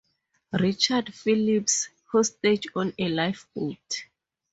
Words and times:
Richard 0.53 1.13
Phillips, 1.13 1.89
hostage 2.11 2.65
on 2.75 2.91
a 2.97 3.07
lifeboat. 3.07 4.05